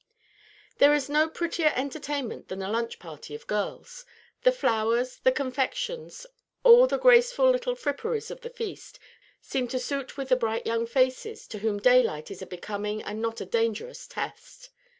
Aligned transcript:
There 0.79 0.95
is 0.95 1.09
no 1.09 1.29
prettier 1.29 1.71
entertainment 1.75 2.47
than 2.47 2.63
a 2.63 2.71
lunch 2.71 2.97
party 2.97 3.35
of 3.35 3.45
girls. 3.45 4.03
The 4.41 4.51
flowers, 4.51 5.17
the 5.23 5.31
confections, 5.31 6.25
all 6.63 6.87
the 6.87 6.97
graceful 6.97 7.51
little 7.51 7.75
fripperies 7.75 8.31
of 8.31 8.41
the 8.41 8.49
feast, 8.49 8.97
seem 9.41 9.67
to 9.67 9.77
suit 9.79 10.17
with 10.17 10.29
the 10.29 10.35
bright 10.35 10.65
young 10.65 10.87
faces, 10.87 11.45
to 11.49 11.59
whom 11.59 11.77
daylight 11.79 12.31
is 12.31 12.41
a 12.41 12.47
becoming 12.47 13.03
and 13.03 13.21
not 13.21 13.41
a 13.41 13.45
dangerous 13.45 14.07
test. 14.07 14.71